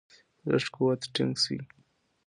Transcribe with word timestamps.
په 0.39 0.45
لږ 0.51 0.65
قوت 0.75 1.01
ټینګ 1.13 1.33
شي. 1.43 1.57